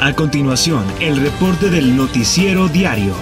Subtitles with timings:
[0.00, 3.12] A continuación, el reporte del noticiero diario.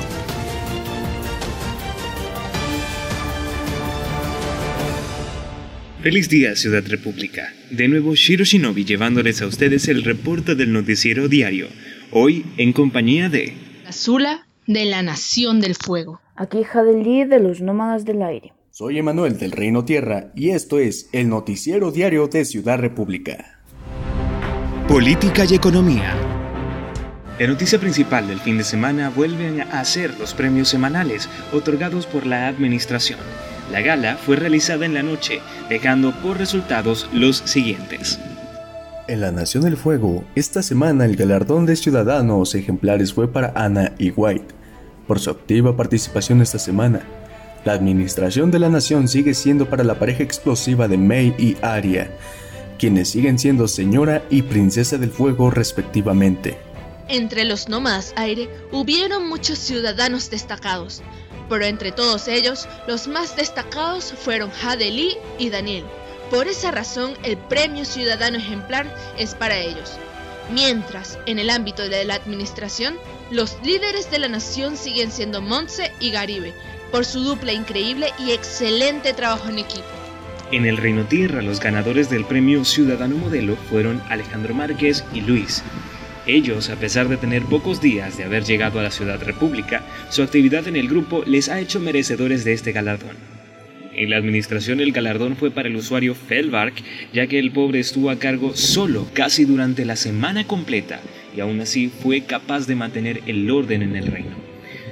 [6.03, 7.51] Feliz día, Ciudad República.
[7.71, 11.69] De nuevo, Shiro Shinobi llevándoles a ustedes el reporte del noticiero diario.
[12.11, 13.55] Hoy, en compañía de...
[13.87, 16.21] Azula de la Nación del Fuego.
[16.37, 18.53] Aquí Jadeli de los Nómadas del Aire.
[18.71, 23.63] Soy Emanuel del Reino Tierra y esto es el noticiero diario de Ciudad República.
[24.87, 26.36] Política y economía.
[27.39, 32.25] La noticia principal del fin de semana vuelven a ser los premios semanales otorgados por
[32.25, 33.19] la administración.
[33.71, 38.19] La gala fue realizada en la noche, dejando por resultados los siguientes.
[39.07, 43.93] En la Nación del Fuego, esta semana el galardón de ciudadanos ejemplares fue para Ana
[43.99, 44.55] y White,
[45.07, 47.03] por su activa participación esta semana.
[47.67, 52.09] La administración de la nación sigue siendo para la pareja explosiva de May y Arya,
[52.79, 56.66] quienes siguen siendo señora y princesa del fuego respectivamente.
[57.09, 61.03] Entre los nómadas aire hubieron muchos ciudadanos destacados,
[61.49, 65.85] pero entre todos ellos los más destacados fueron Hadeli y Daniel.
[66.31, 69.93] Por esa razón el premio Ciudadano Ejemplar es para ellos.
[70.53, 72.97] Mientras, en el ámbito de la administración,
[73.31, 76.53] los líderes de la nación siguen siendo Montse y Garibe,
[76.91, 79.85] por su dupla increíble y excelente trabajo en equipo.
[80.53, 85.63] En el Reino Tierra, los ganadores del premio Ciudadano Modelo fueron Alejandro Márquez y Luis.
[86.27, 90.25] Ellos, a pesar de tener pocos días de haber llegado a la Ciudad República, su
[90.25, 93.17] actividad en el grupo les ha hecho merecedores de este galardón.
[93.95, 96.75] En la administración el galardón fue para el usuario Felbark,
[97.13, 101.01] ya que el pobre estuvo a cargo solo casi durante la semana completa
[101.35, 104.37] y aún así fue capaz de mantener el orden en el reino.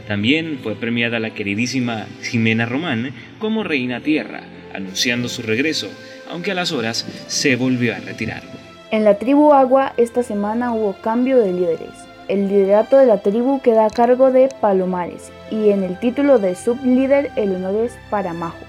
[0.06, 5.90] También fue premiada la queridísima Jimena Román como Reina Tierra, anunciando su regreso,
[6.30, 8.63] aunque a las horas se volvió a retirar.
[8.94, 11.90] En la tribu Agua esta semana hubo cambio de líderes.
[12.28, 16.54] El liderato de la tribu queda a cargo de Palomares y en el título de
[16.54, 18.64] sublíder el honor es para Majo,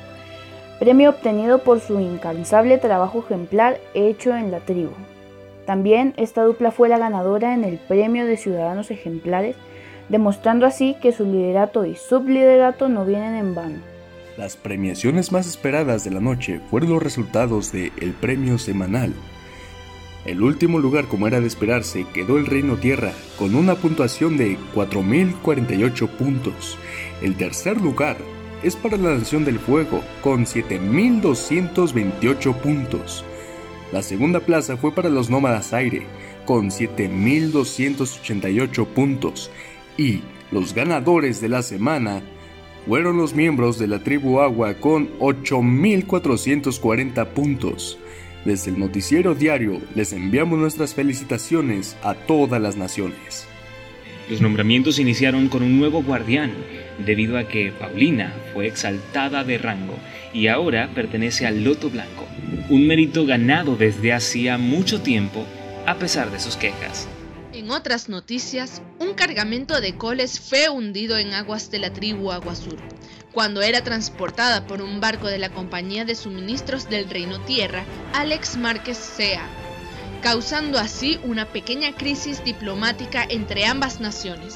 [0.79, 4.93] premio obtenido por su incansable trabajo ejemplar hecho en la tribu.
[5.67, 9.55] También esta dupla fue la ganadora en el premio de ciudadanos ejemplares,
[10.09, 13.77] demostrando así que su liderato y subliderato no vienen en vano.
[14.37, 19.13] Las premiaciones más esperadas de la noche fueron los resultados de el premio semanal
[20.25, 24.57] el último lugar, como era de esperarse, quedó el Reino Tierra, con una puntuación de
[24.73, 26.79] 4.048 puntos.
[27.21, 28.17] El tercer lugar
[28.63, 33.23] es para la Nación del Fuego, con 7.228 puntos.
[33.91, 36.07] La segunda plaza fue para los Nómadas Aire,
[36.45, 39.51] con 7.288 puntos.
[39.95, 40.21] Y
[40.51, 42.23] los ganadores de la semana
[42.87, 47.99] fueron los miembros de la tribu Agua con 8.440 puntos.
[48.45, 53.47] Desde el noticiero diario les enviamos nuestras felicitaciones a todas las naciones.
[54.29, 56.53] Los nombramientos iniciaron con un nuevo guardián,
[57.03, 59.95] debido a que Paulina fue exaltada de rango
[60.31, 62.27] y ahora pertenece al Loto Blanco,
[62.69, 65.43] un mérito ganado desde hacía mucho tiempo
[65.87, 67.07] a pesar de sus quejas.
[67.51, 72.77] En otras noticias, un cargamento de coles fue hundido en aguas de la tribu Aguasur,
[73.35, 78.55] cuando era transportada por un barco de la Compañía de Suministros del Reino Tierra, Alex
[78.55, 79.45] Márquez Sea,
[80.21, 84.55] causando así una pequeña crisis diplomática entre ambas naciones.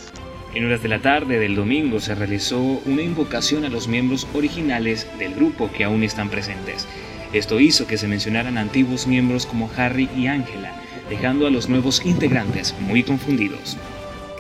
[0.56, 5.06] En horas de la tarde del domingo se realizó una invocación a los miembros originales
[5.20, 6.88] del grupo que aún están presentes.
[7.34, 10.74] Esto hizo que se mencionaran antiguos miembros como Harry y Angela,
[11.10, 13.76] dejando a los nuevos integrantes muy confundidos.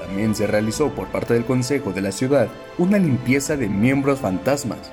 [0.09, 2.47] También se realizó por parte del Consejo de la Ciudad
[2.79, 4.91] una limpieza de miembros fantasmas,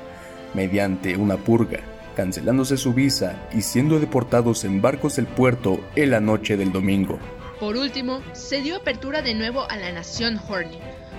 [0.53, 1.81] mediante una purga,
[2.15, 7.19] cancelándose su visa y siendo deportados en barcos del puerto en la noche del domingo.
[7.59, 10.78] Por último, se dio apertura de nuevo a la Nación Horny,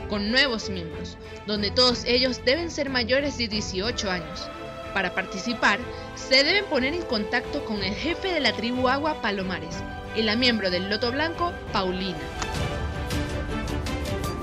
[0.09, 4.47] con nuevos miembros, donde todos ellos deben ser mayores de 18 años.
[4.93, 5.79] Para participar,
[6.13, 9.77] se deben poner en contacto con el jefe de la tribu Agua Palomares
[10.15, 12.19] y la miembro del Loto Blanco, Paulina.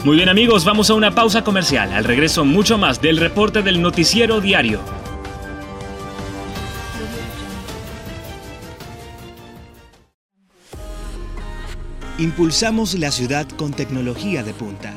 [0.05, 1.91] Muy bien amigos, vamos a una pausa comercial.
[1.95, 4.79] Al regreso mucho más del reporte del noticiero diario.
[12.19, 14.93] Impulsamos la ciudad con tecnología de punta,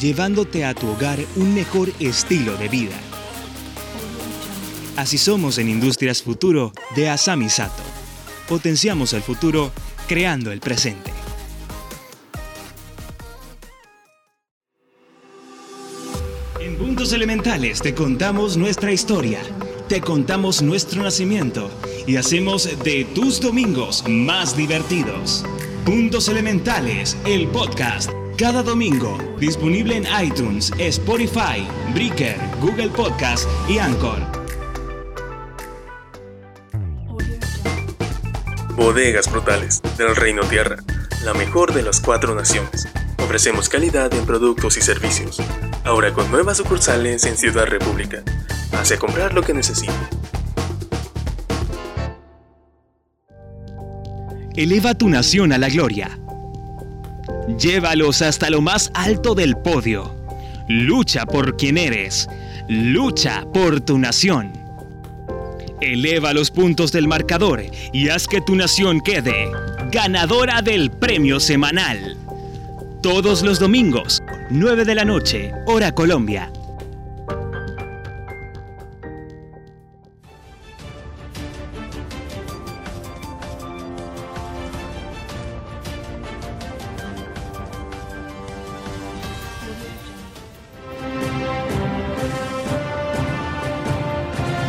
[0.00, 2.96] llevándote a tu hogar un mejor estilo de vida.
[4.96, 7.84] Así somos en Industrias Futuro de Asami Sato.
[8.48, 9.70] Potenciamos el futuro
[10.08, 11.11] creando el presente.
[16.70, 19.40] Puntos Elementales te contamos nuestra historia,
[19.88, 21.68] te contamos nuestro nacimiento
[22.06, 25.44] y hacemos de tus domingos más divertidos.
[25.84, 28.10] Puntos Elementales, el podcast.
[28.38, 34.20] Cada domingo, disponible en iTunes, Spotify, Breaker, Google Podcast y Anchor.
[38.76, 40.76] Bodegas Brutales del Reino Tierra,
[41.24, 42.88] la mejor de las cuatro naciones.
[43.18, 45.40] Ofrecemos calidad en productos y servicios.
[45.84, 48.22] Ahora con nuevas sucursales en Ciudad República.
[48.72, 49.92] Hace comprar lo que necesite.
[54.54, 56.18] Eleva tu nación a la gloria.
[57.58, 60.14] Llévalos hasta lo más alto del podio.
[60.68, 62.28] Lucha por quien eres.
[62.68, 64.52] Lucha por tu nación.
[65.80, 69.50] Eleva los puntos del marcador y haz que tu nación quede
[69.90, 72.16] ganadora del premio semanal.
[73.02, 74.21] Todos los domingos,
[74.54, 76.52] 9 de la noche, hora Colombia.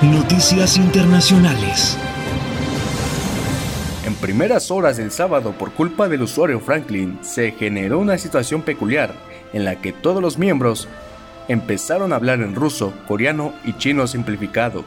[0.01, 1.97] Noticias Internacionales.
[4.05, 9.32] En primeras horas del sábado, por culpa del usuario Franklin, se generó una situación peculiar
[9.53, 10.87] en la que todos los miembros
[11.47, 14.83] empezaron a hablar en ruso, coreano y chino simplificado.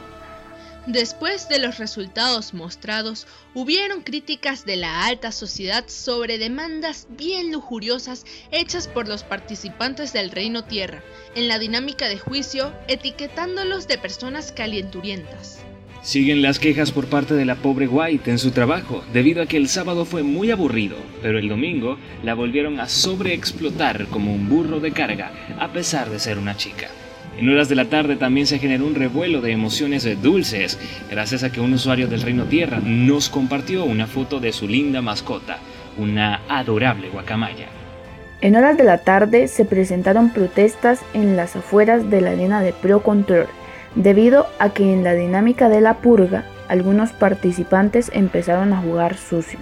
[0.86, 8.24] Después de los resultados mostrados, hubieron críticas de la alta sociedad sobre demandas bien lujuriosas
[8.52, 11.02] hechas por los participantes del Reino Tierra,
[11.34, 15.58] en la dinámica de juicio, etiquetándolos de personas calienturientas.
[16.06, 19.56] Siguen las quejas por parte de la pobre White en su trabajo, debido a que
[19.56, 24.78] el sábado fue muy aburrido, pero el domingo la volvieron a sobreexplotar como un burro
[24.78, 26.86] de carga, a pesar de ser una chica.
[27.36, 30.78] En horas de la tarde también se generó un revuelo de emociones dulces,
[31.10, 35.02] gracias a que un usuario del Reino Tierra nos compartió una foto de su linda
[35.02, 35.58] mascota,
[35.98, 37.66] una adorable guacamaya.
[38.42, 42.72] En horas de la tarde se presentaron protestas en las afueras de la arena de
[42.72, 43.48] Pro Control,
[43.96, 49.58] debido a que en la dinámica de la purga algunos participantes empezaron a jugar sucio,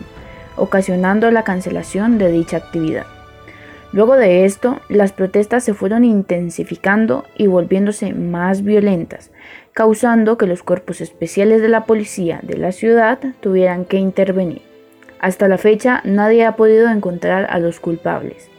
[0.57, 3.07] ocasionando la cancelación de dicha actividad.
[3.93, 9.31] Luego de esto, las protestas se fueron intensificando y volviéndose más violentas,
[9.73, 14.63] causando que los cuerpos especiales de la policía de la ciudad tuvieran que intervenir.
[15.21, 18.51] Hasta la fecha nadie ha podido encontrar a los culpables.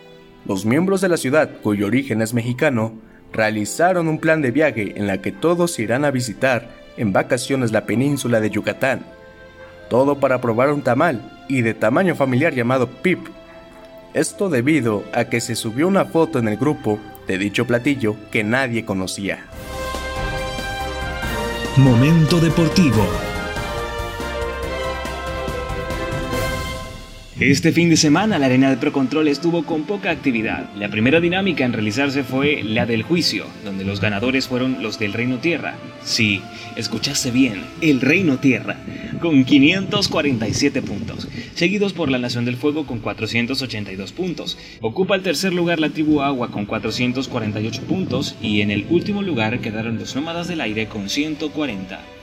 [0.46, 2.94] Los miembros de la ciudad, cuyo origen es mexicano,
[3.36, 7.86] realizaron un plan de viaje en la que todos irán a visitar en vacaciones la
[7.86, 9.06] península de Yucatán.
[9.90, 13.28] Todo para probar un tamal y de tamaño familiar llamado Pip,
[14.14, 18.44] esto debido a que se subió una foto en el grupo de dicho platillo que
[18.44, 19.46] nadie conocía.
[21.76, 23.06] Momento deportivo.
[27.48, 30.68] Este fin de semana la arena de Pro Control estuvo con poca actividad.
[30.74, 35.14] La primera dinámica en realizarse fue la del juicio, donde los ganadores fueron los del
[35.14, 35.76] Reino Tierra.
[36.04, 36.42] Sí,
[36.76, 38.78] escuchaste bien, el Reino Tierra,
[39.22, 44.58] con 547 puntos, seguidos por la Nación del Fuego con 482 puntos.
[44.82, 49.60] Ocupa el tercer lugar la tribu Agua con 448 puntos y en el último lugar
[49.60, 52.15] quedaron los Nómadas del Aire con 140.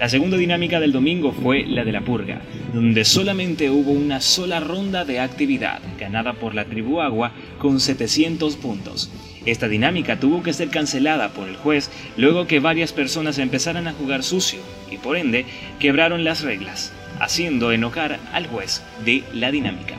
[0.00, 2.40] La segunda dinámica del domingo fue la de la purga,
[2.72, 8.54] donde solamente hubo una sola ronda de actividad, ganada por la tribu Agua con 700
[8.56, 9.10] puntos.
[9.44, 13.92] Esta dinámica tuvo que ser cancelada por el juez luego que varias personas empezaran a
[13.92, 15.46] jugar sucio y por ende
[15.80, 19.96] quebraron las reglas, haciendo enojar al juez de la dinámica.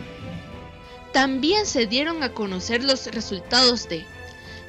[1.11, 4.05] También se dieron a conocer los resultados de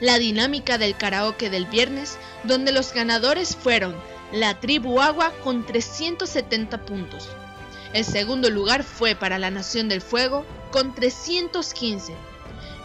[0.00, 3.94] la dinámica del karaoke del viernes, donde los ganadores fueron
[4.32, 7.28] la tribu Agua con 370 puntos.
[7.92, 12.14] El segundo lugar fue para la Nación del Fuego con 315,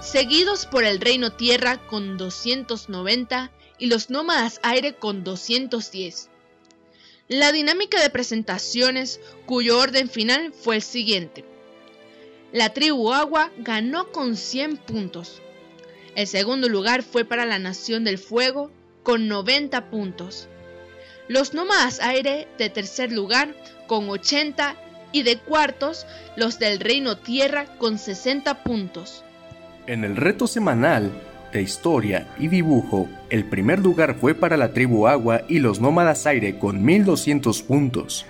[0.02, 6.30] seguidos por el Reino Tierra con 290 y los Nómadas Aire con 210.
[7.28, 11.46] La dinámica de presentaciones, cuyo orden final fue el siguiente.
[12.52, 15.42] La tribu Agua ganó con 100 puntos.
[16.16, 18.72] El segundo lugar fue para la Nación del Fuego
[19.04, 20.48] con 90 puntos
[21.28, 23.56] los nómadas aire de tercer lugar
[23.88, 24.76] con 80
[25.12, 26.06] y de cuartos
[26.36, 29.24] los del Reino Tierra con 60 puntos.
[29.88, 31.12] En el reto semanal
[31.54, 36.26] de historia y dibujo, el primer lugar fue para la tribu Agua y los nómadas
[36.26, 38.26] aire con 1200 puntos.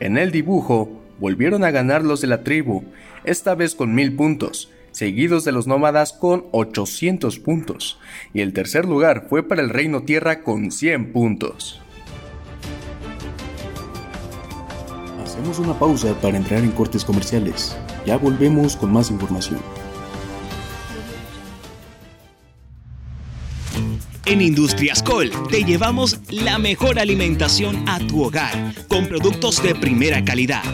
[0.00, 2.84] En el dibujo, volvieron a ganar los de la tribu,
[3.24, 7.98] esta vez con 1000 puntos, seguidos de los nómadas con 800 puntos,
[8.32, 11.80] y el tercer lugar fue para el Reino Tierra con 100 puntos.
[15.38, 17.76] Hacemos una pausa para entrar en cortes comerciales.
[18.04, 19.60] Ya volvemos con más información.
[24.24, 30.24] En Industrias Col te llevamos la mejor alimentación a tu hogar con productos de primera
[30.24, 30.64] calidad.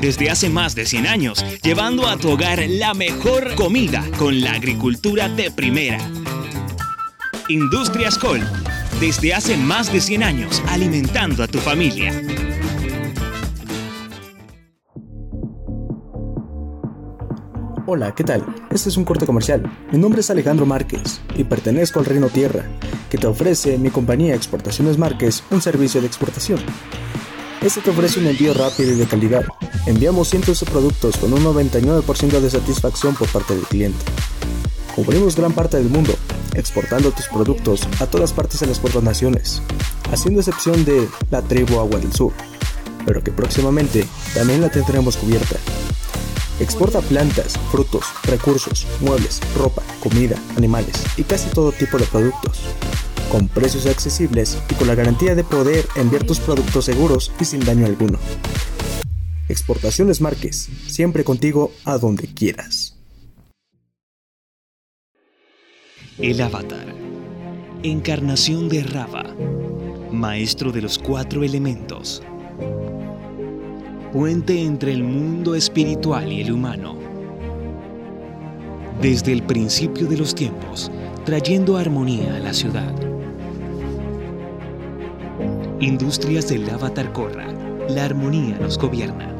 [0.00, 4.52] Desde hace más de 100 años, llevando a tu hogar la mejor comida con la
[4.52, 5.98] agricultura de primera.
[7.48, 8.40] Industrias Col,
[9.00, 12.12] desde hace más de 100 años, alimentando a tu familia.
[17.90, 18.44] Hola, ¿qué tal?
[18.68, 19.62] Este es un corte comercial.
[19.90, 22.66] Mi nombre es Alejandro Márquez y pertenezco al Reino Tierra,
[23.08, 26.60] que te ofrece mi compañía Exportaciones Márquez un servicio de exportación.
[27.62, 29.46] Este te ofrece un envío rápido y de calidad.
[29.86, 34.04] Enviamos cientos de productos con un 99% de satisfacción por parte del cliente.
[34.94, 36.12] Cubrimos gran parte del mundo,
[36.52, 39.62] exportando tus productos a todas partes de las cuatro naciones,
[40.12, 42.34] haciendo excepción de la tribu Agua del Sur,
[43.06, 44.04] pero que próximamente
[44.34, 45.56] también la tendremos cubierta.
[46.60, 52.58] Exporta plantas, frutos, recursos, muebles, ropa, comida, animales y casi todo tipo de productos.
[53.30, 57.60] Con precios accesibles y con la garantía de poder enviar tus productos seguros y sin
[57.64, 58.18] daño alguno.
[59.48, 62.96] Exportaciones Marques, siempre contigo a donde quieras.
[66.18, 66.92] El Avatar.
[67.84, 69.36] Encarnación de Rava.
[70.10, 72.20] Maestro de los cuatro elementos
[74.12, 76.96] puente entre el mundo espiritual y el humano.
[79.02, 80.90] Desde el principio de los tiempos,
[81.24, 82.92] trayendo armonía a la ciudad.
[85.80, 87.46] Industrias del Avatar Corra,
[87.90, 89.34] la armonía nos gobierna.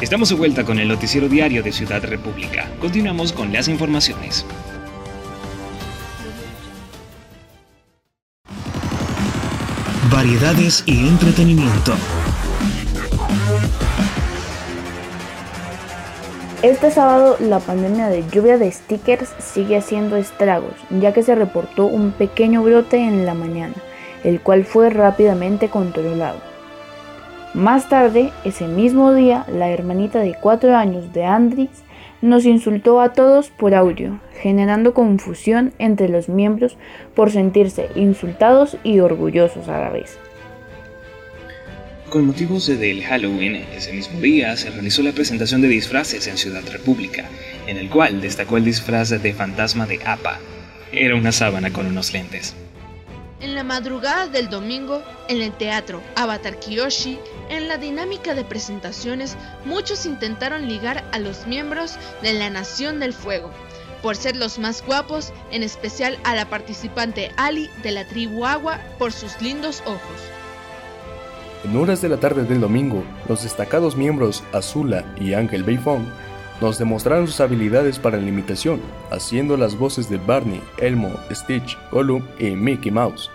[0.00, 2.66] Estamos de vuelta con el noticiero diario de Ciudad República.
[2.80, 4.46] Continuamos con las informaciones.
[10.20, 11.94] Variedades y entretenimiento.
[16.60, 21.86] Este sábado la pandemia de lluvia de stickers sigue haciendo estragos, ya que se reportó
[21.86, 23.72] un pequeño brote en la mañana,
[24.22, 26.40] el cual fue rápidamente controlado.
[27.54, 31.70] Más tarde, ese mismo día, la hermanita de 4 años de Andris
[32.22, 36.76] nos insultó a todos por audio, generando confusión entre los miembros
[37.14, 40.18] por sentirse insultados y orgullosos a la vez.
[42.10, 46.62] Con motivos del Halloween, ese mismo día se realizó la presentación de disfraces en Ciudad
[46.72, 47.24] República,
[47.68, 50.40] en el cual destacó el disfraz de fantasma de APA.
[50.90, 52.56] Era una sábana con unos lentes.
[53.40, 57.18] En la madrugada del domingo, en el teatro Avatar Kiyoshi,
[57.50, 63.12] en la dinámica de presentaciones, muchos intentaron ligar a los miembros de la Nación del
[63.12, 63.50] Fuego,
[64.02, 68.78] por ser los más guapos, en especial a la participante Ali de la tribu Agua
[68.98, 70.00] por sus lindos ojos.
[71.64, 76.06] En horas de la tarde del domingo, los destacados miembros Azula y Ángel Beifong
[76.60, 78.80] nos demostraron sus habilidades para la imitación,
[79.10, 83.30] haciendo las voces de Barney, Elmo, Stitch, Gollum y Mickey Mouse.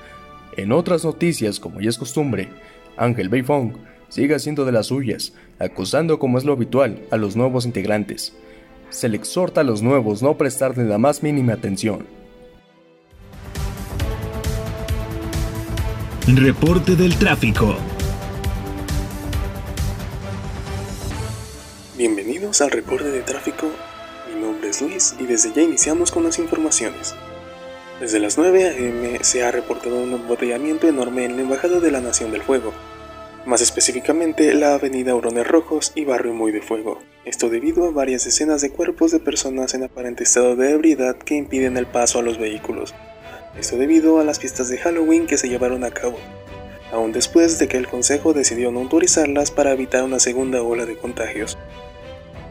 [0.57, 2.50] En otras noticias, como ya es costumbre,
[2.98, 3.74] Ángel Beifong
[4.10, 8.34] sigue haciendo de las suyas, acusando como es lo habitual a los nuevos integrantes.
[8.90, 12.06] Se le exhorta a los nuevos no prestarle la más mínima atención.
[16.28, 17.76] Reporte del tráfico.
[21.98, 23.68] Bienvenidos al reporte de tráfico.
[24.34, 27.16] Mi nombre es Luis y desde ya iniciamos con las informaciones.
[28.00, 32.02] Desde las 9 am se ha reportado un embotellamiento enorme en la Embajada de la
[32.02, 32.74] Nación del Fuego,
[33.46, 37.00] más específicamente la avenida Hurones Rojos y Barrio Muy de Fuego.
[37.25, 41.36] Esto debido a varias decenas de cuerpos de personas en aparente estado de ebriedad que
[41.36, 42.96] impiden el paso a los vehículos.
[43.60, 46.18] Esto debido a las fiestas de Halloween que se llevaron a cabo,
[46.92, 50.98] aún después de que el Consejo decidió no autorizarlas para evitar una segunda ola de
[50.98, 51.58] contagios.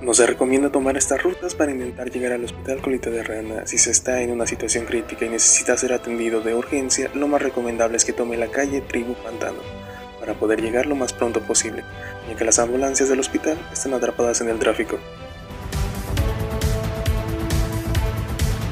[0.01, 3.67] No se recomienda tomar estas rutas para intentar llegar al hospital colita de rana.
[3.67, 7.43] Si se está en una situación crítica y necesita ser atendido de urgencia, lo más
[7.43, 9.84] recomendable es que tome la calle Tribu Pantano
[10.25, 11.85] para poder llegar lo más pronto posible,
[12.27, 14.99] ya que las ambulancias del hospital están atrapadas en el tráfico.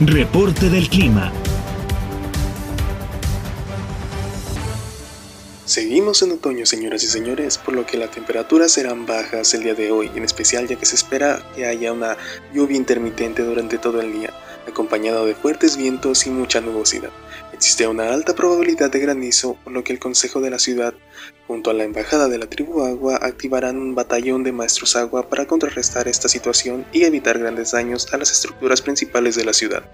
[0.00, 1.30] Reporte del clima.
[5.66, 9.74] Seguimos en otoño, señoras y señores, por lo que las temperaturas serán bajas el día
[9.74, 12.16] de hoy, en especial ya que se espera que haya una
[12.54, 14.32] lluvia intermitente durante todo el día,
[14.66, 17.10] acompañado de fuertes vientos y mucha nubosidad.
[17.62, 20.94] Existe una alta probabilidad de granizo, por lo que el Consejo de la ciudad,
[21.46, 25.46] junto a la Embajada de la Tribu Agua, activarán un batallón de maestros agua para
[25.46, 29.84] contrarrestar esta situación y evitar grandes daños a las estructuras principales de la ciudad.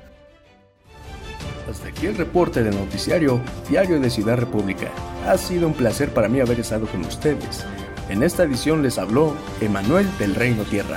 [1.70, 4.90] Hasta y el reporte del noticiario Diario de Ciudad República.
[5.26, 7.66] Ha sido un placer para mí haber estado con ustedes.
[8.08, 10.96] En esta edición les habló Emanuel del Reino Tierra.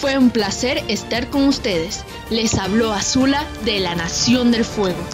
[0.00, 2.04] Fue un placer estar con ustedes.
[2.30, 5.04] Les habló Azula de la Nación del Fuego.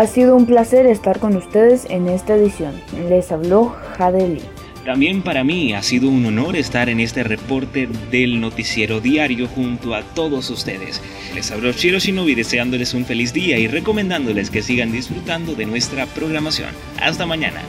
[0.00, 2.72] Ha sido un placer estar con ustedes en esta edición.
[3.10, 4.40] Les habló Jadeli.
[4.82, 9.94] También para mí ha sido un honor estar en este reporte del noticiero diario junto
[9.94, 11.02] a todos ustedes.
[11.34, 16.06] Les habló Shiro Shinobi deseándoles un feliz día y recomendándoles que sigan disfrutando de nuestra
[16.06, 16.70] programación.
[16.98, 17.60] Hasta mañana.